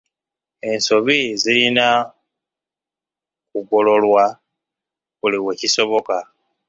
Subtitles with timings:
[0.69, 1.87] Ensobi zirina
[3.57, 4.23] okugololwa
[5.19, 6.15] buli we kisoboka.